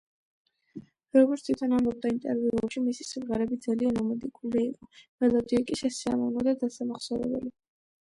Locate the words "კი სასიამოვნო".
5.71-6.51